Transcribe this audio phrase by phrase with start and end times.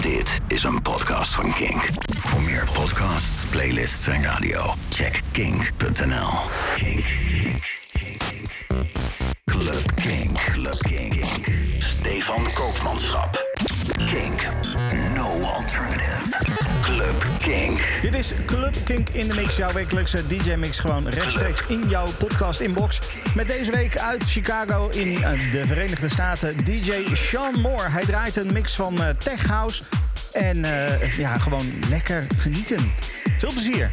[0.00, 1.88] Dit is een podcast van Kink.
[2.18, 6.28] Voor meer podcasts, playlists en radio, check kink.nl.
[6.76, 7.04] Kink.
[9.44, 10.38] Club Kink.
[10.38, 11.24] Club Kink.
[11.78, 13.49] Stefan Koopmanschap.
[14.10, 14.48] Kink.
[15.14, 16.44] No alternative.
[16.82, 17.98] Club Kink.
[18.02, 20.78] Dit is Club Kink in de Mix, jouw wekelijkse DJ-mix.
[20.78, 22.98] Gewoon rechtstreeks in jouw podcast-inbox.
[23.34, 27.88] Met deze week uit Chicago in eh, de Verenigde Staten DJ Sean Moore.
[27.88, 29.82] Hij draait een mix van eh, Tech House
[30.32, 32.92] en eh, ja, gewoon lekker genieten.
[33.38, 33.92] Veel plezier.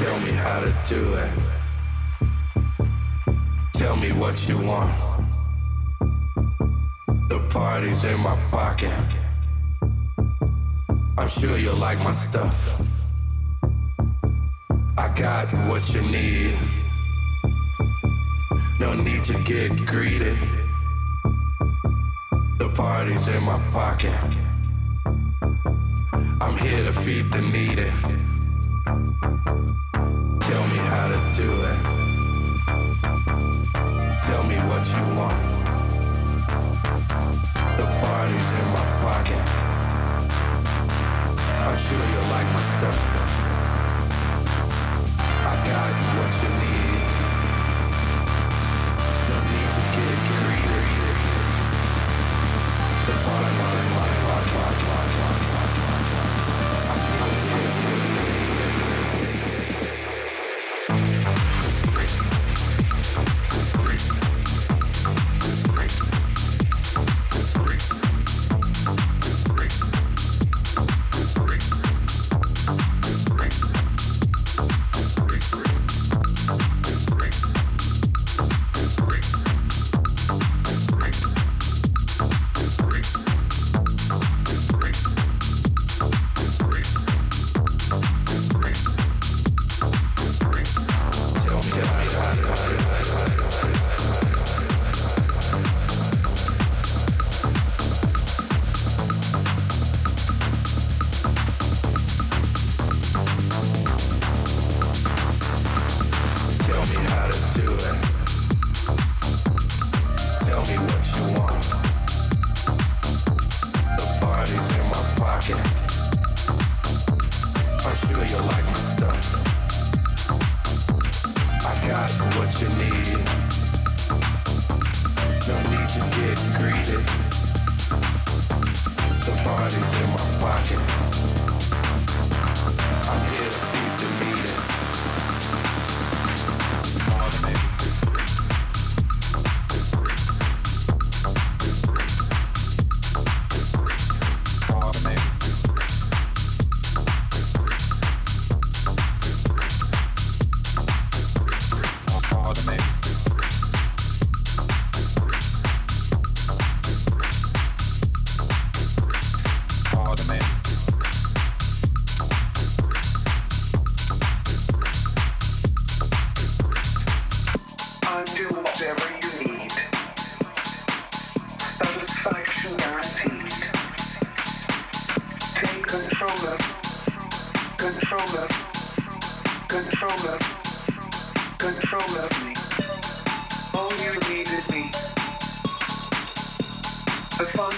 [0.00, 1.30] Tell me how to do it.
[3.74, 4.92] Tell me what you want.
[7.28, 8.90] The party's in my pocket.
[11.18, 12.80] I'm sure you'll like my stuff.
[14.96, 16.58] I got what you need.
[18.78, 20.59] No need to get greedy
[22.80, 24.22] parties in my pocket.
[26.40, 27.90] I'm here to feed the needy.
[30.48, 31.80] Tell me how to do it.
[34.28, 35.40] Tell me what you want.
[37.78, 39.44] The party's in my pocket.
[41.66, 43.09] I'm sure you'll like my stuff.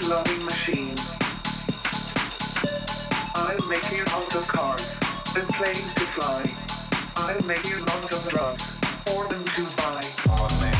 [0.09, 0.97] loving machine.
[3.35, 4.99] I'll make you out of cars
[5.35, 6.43] and planes to fly.
[7.15, 8.63] I'll make you out of drugs
[9.05, 10.72] for them to buy.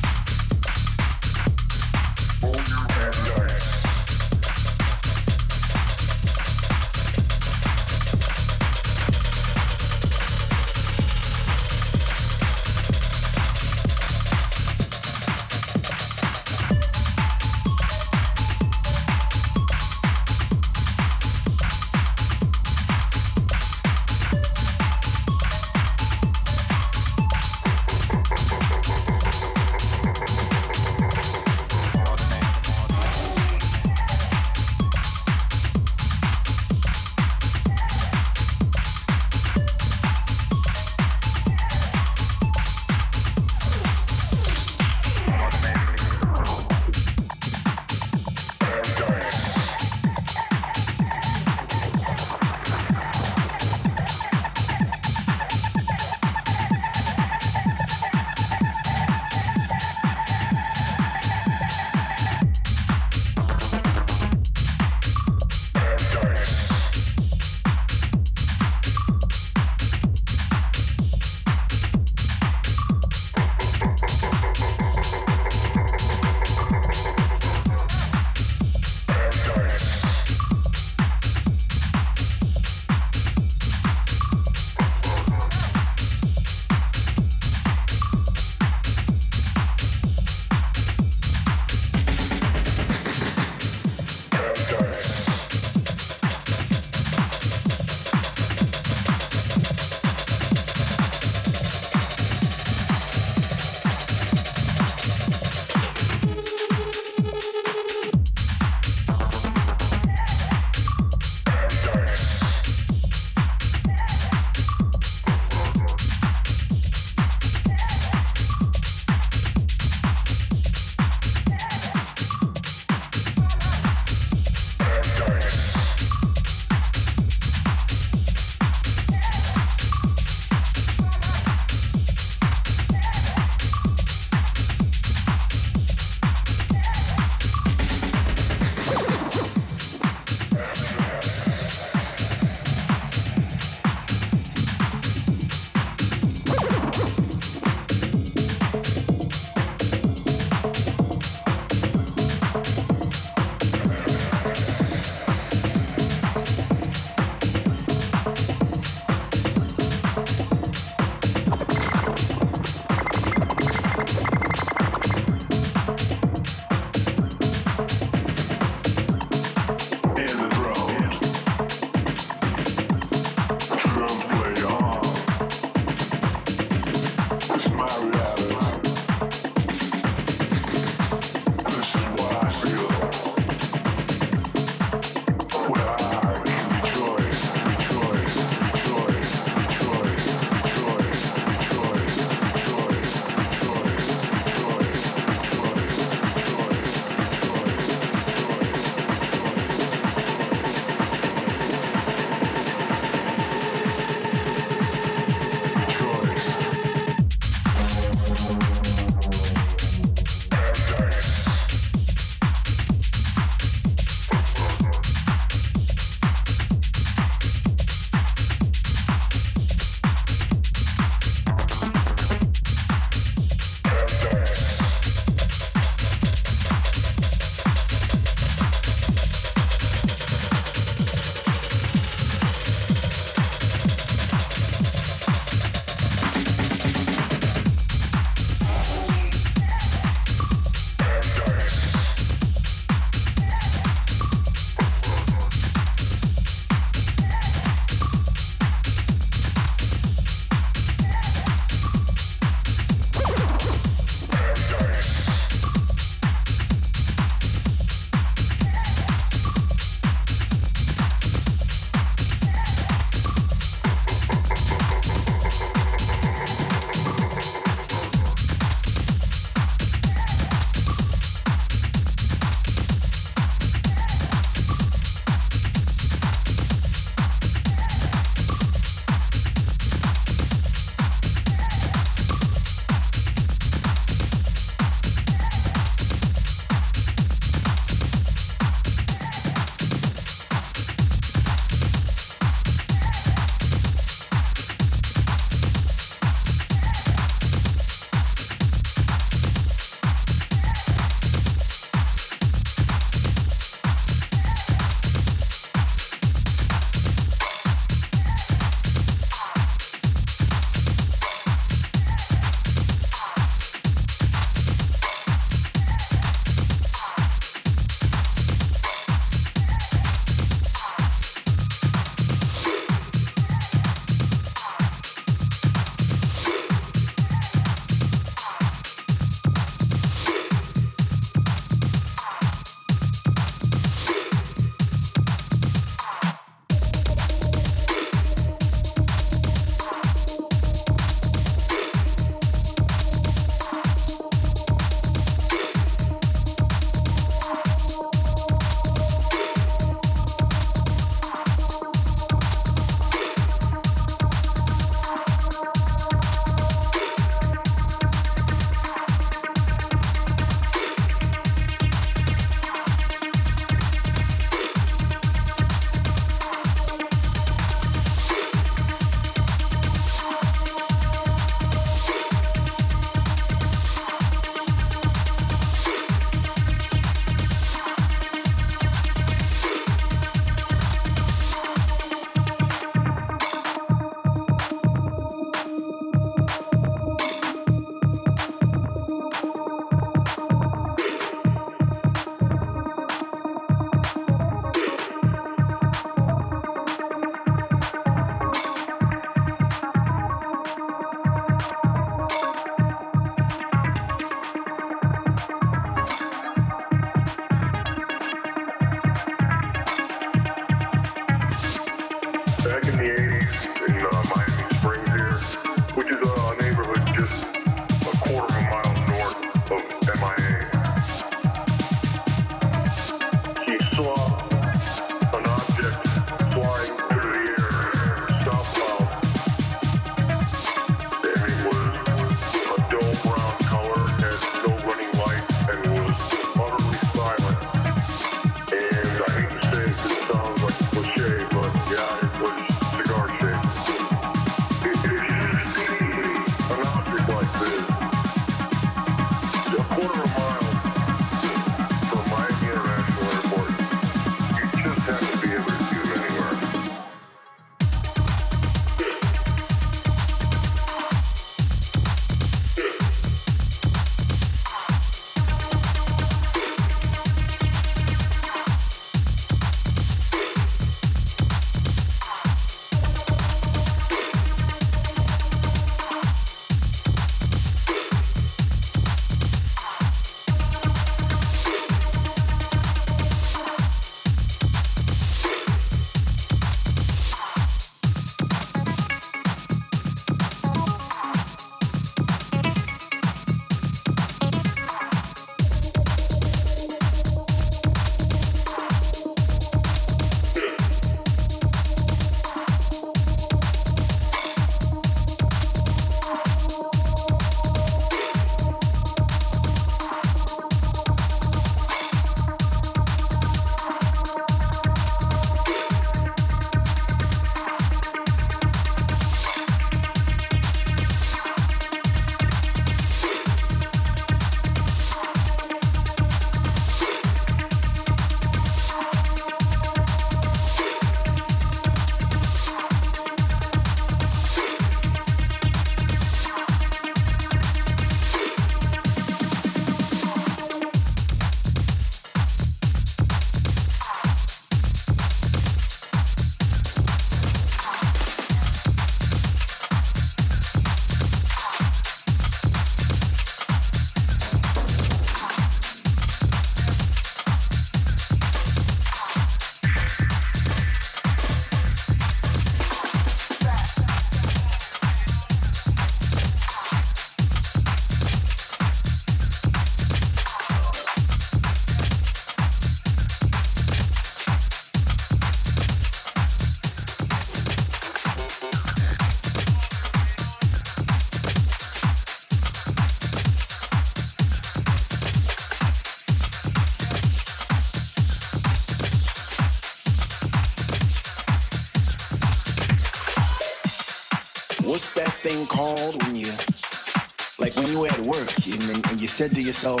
[599.48, 600.00] Said to yourself,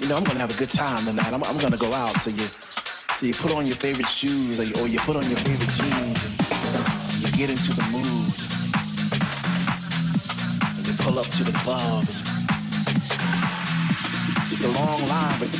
[0.00, 1.32] you know, I'm gonna have a good time tonight.
[1.32, 2.20] I'm, I'm gonna go out.
[2.22, 2.46] So you,
[3.14, 5.70] so you put on your favorite shoes or you, or you put on your favorite
[5.70, 8.34] jeans and you get into the mood.
[10.74, 12.04] And you pull up to the club.
[14.50, 15.50] It's a long line, but,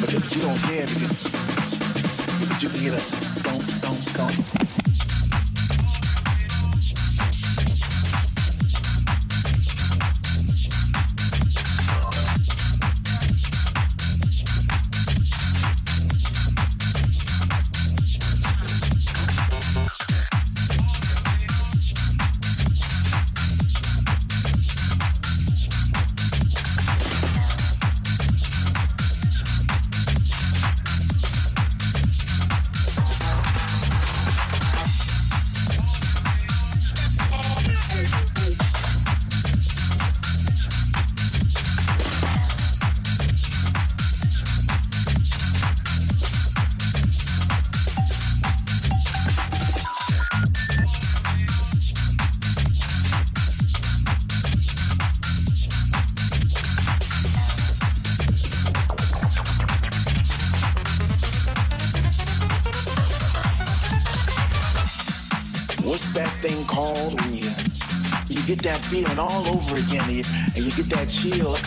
[0.00, 1.22] but, you don't care because,
[2.40, 4.75] because you can get a don't, don't, don't.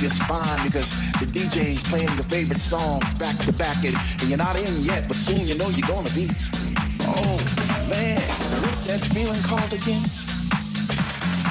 [0.02, 4.38] Your spine because the DJ's playing your favorite songs back to back and, and you're
[4.38, 6.30] not in yet, but soon you know you're gonna be.
[7.04, 7.38] Oh
[7.90, 8.22] man,
[8.64, 10.04] what's that feeling called again?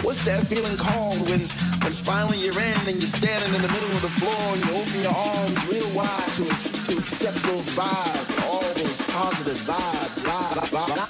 [0.03, 1.41] What's that feeling called when
[1.85, 4.71] when finally you're in and you're standing in the middle of the floor and you
[4.77, 6.45] open your arms real wide to
[6.89, 11.08] to accept those vibes, all those positive vibes, vibes, vibes.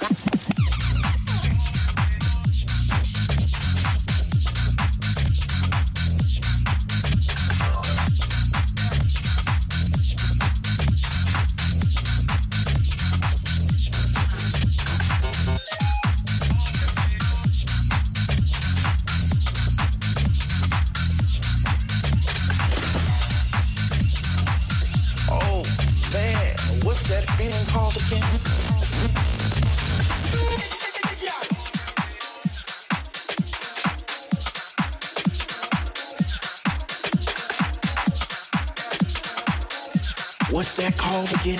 [41.09, 41.59] Called again?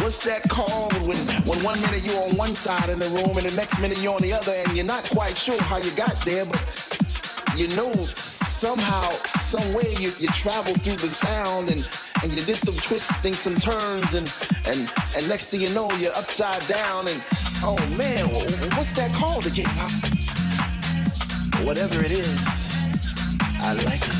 [0.00, 3.46] What's that called when, when one minute you're on one side in the room and
[3.46, 6.16] the next minute you're on the other and you're not quite sure how you got
[6.24, 6.60] there, but
[7.56, 11.86] you know somehow, some way you, you travel through the sound and,
[12.22, 14.32] and you did some twisting, some turns, and,
[14.66, 17.22] and, and next thing you know, you're upside down and,
[17.62, 18.24] oh man,
[18.76, 19.68] what's that called again?
[21.66, 22.40] Whatever it is,
[23.60, 24.13] I like it.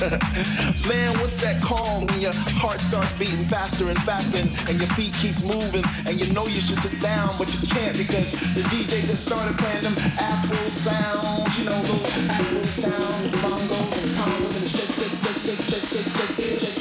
[0.00, 5.12] Man, what's that call when your heart starts beating faster and faster and, your feet
[5.12, 9.04] keeps moving and you know you should sit down but you can't because the DJ
[9.04, 14.70] just started playing them Afro sounds, you know those Afro sounds, bongos and congas and
[14.72, 16.79] shake, shake, shake, shake, shake, shake, shake, shake.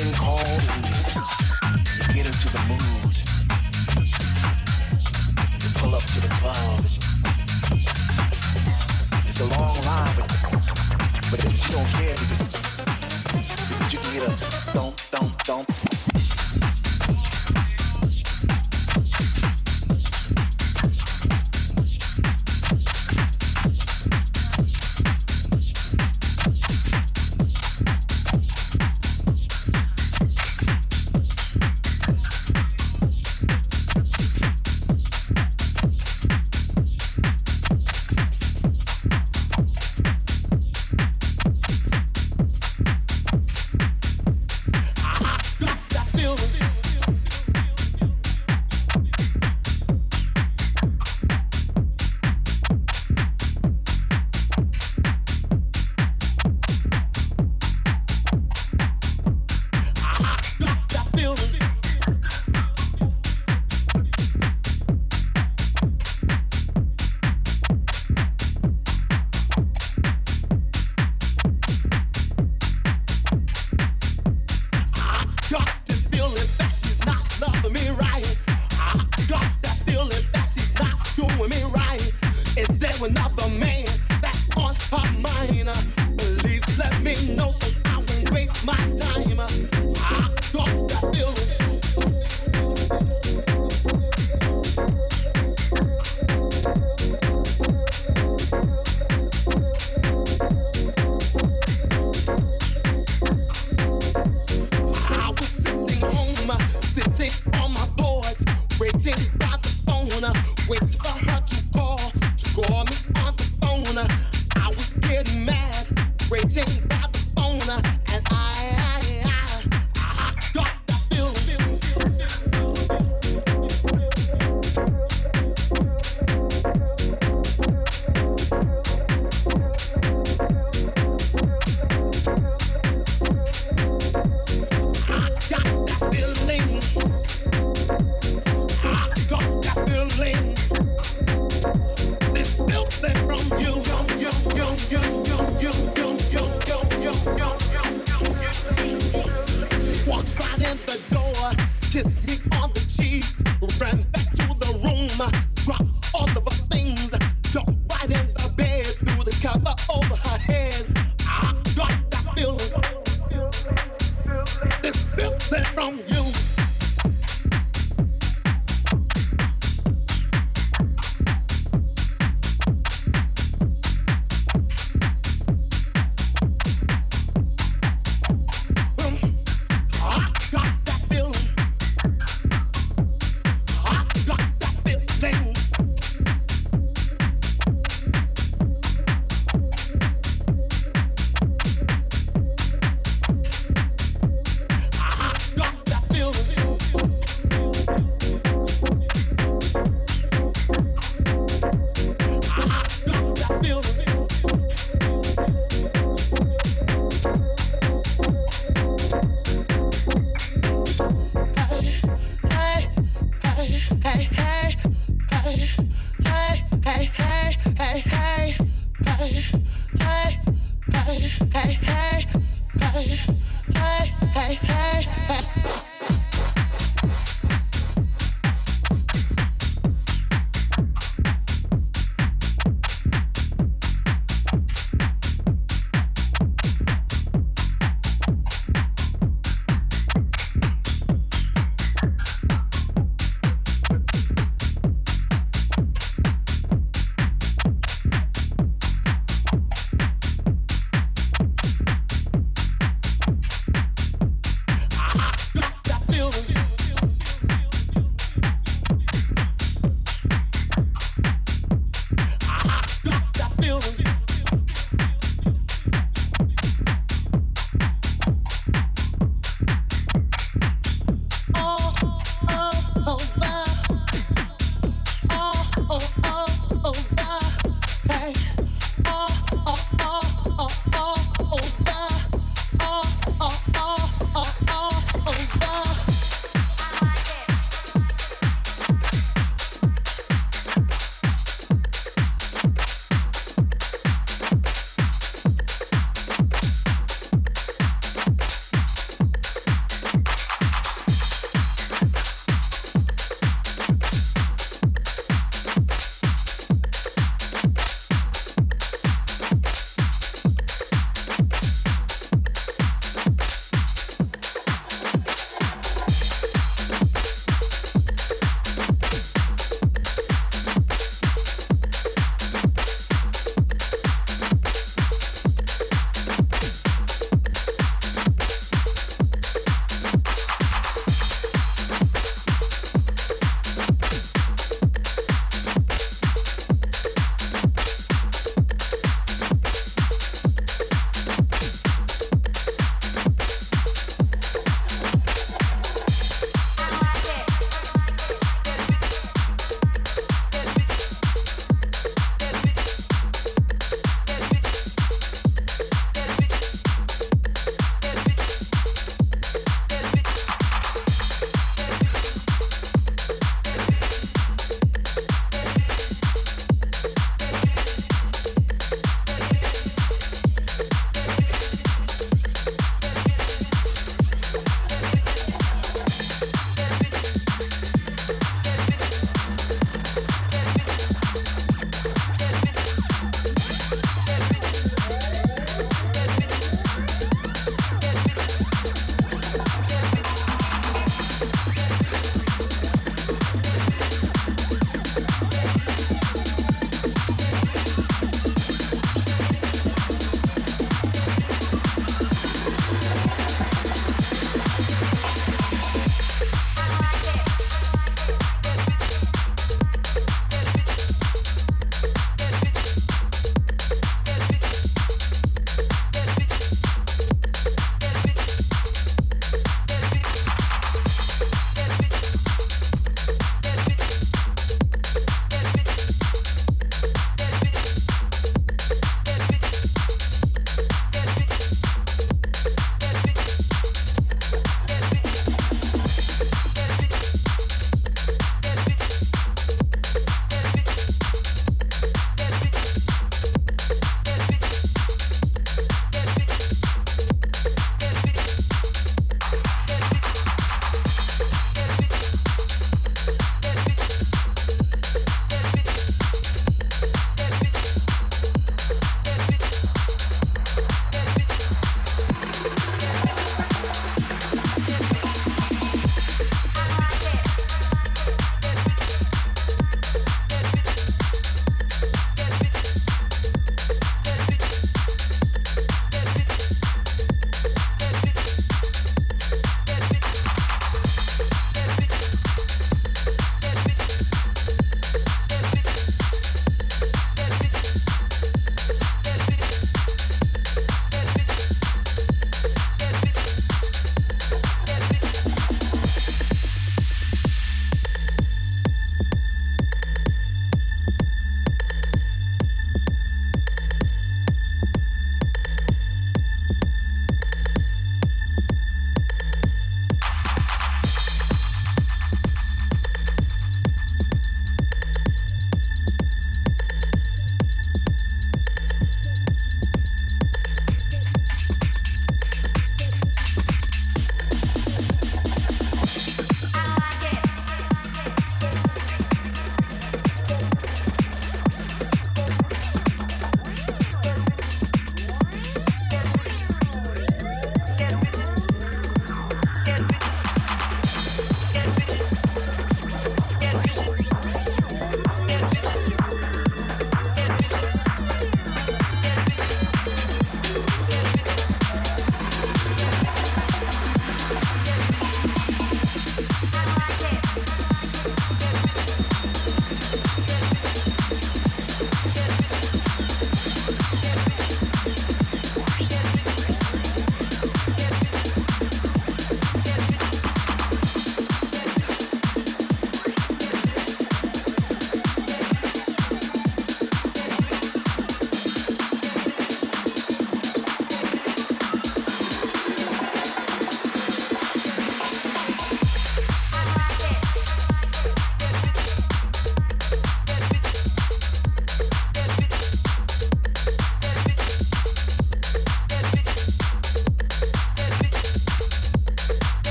[0.00, 0.14] Call.
[0.14, 0.39] called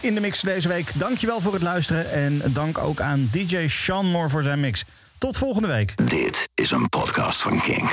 [0.00, 0.90] in de mix deze week.
[0.94, 4.84] Dankjewel voor het luisteren en dank ook aan DJ Sean Moore voor zijn mix.
[5.18, 6.08] Tot volgende week.
[6.08, 7.90] Dit is een podcast van Kink.